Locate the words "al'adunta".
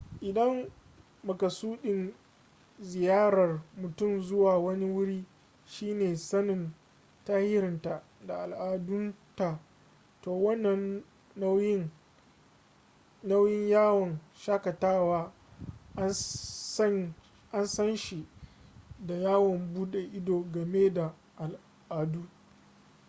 8.43-9.59